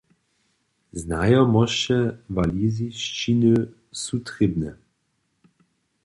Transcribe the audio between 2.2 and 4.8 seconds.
walizišćiny su trěbne.